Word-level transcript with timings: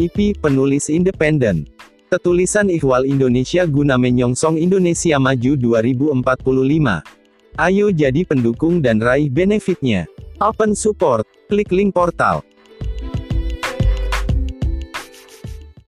IP, 0.00 0.40
penulis 0.40 0.88
independen. 0.88 1.68
Ketulisan 2.08 2.72
ihwal 2.72 3.04
Indonesia 3.04 3.68
guna 3.68 4.00
menyongsong 4.00 4.56
Indonesia 4.56 5.20
Maju 5.20 5.60
2045. 5.60 7.04
Ayo 7.60 7.92
jadi 7.92 8.24
pendukung 8.24 8.80
dan 8.80 9.04
raih 9.04 9.28
benefitnya. 9.28 10.08
Open 10.40 10.72
support. 10.72 11.28
Klik 11.52 11.68
link 11.68 11.92
portal. 11.92 12.40